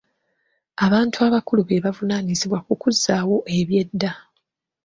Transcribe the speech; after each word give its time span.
Abantu 0.85 1.17
abakulu 1.27 1.61
be 1.67 1.83
bavunaanyizibwa 1.85 2.59
ku 2.65 2.73
kuzzaawo 2.81 3.37
ebyedda. 3.59 4.11